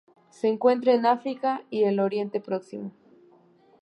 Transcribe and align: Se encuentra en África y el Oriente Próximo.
Se 0.31 0.47
encuentra 0.47 0.93
en 0.95 1.05
África 1.05 1.61
y 1.69 1.83
el 1.83 1.99
Oriente 1.99 2.39
Próximo. 2.39 2.91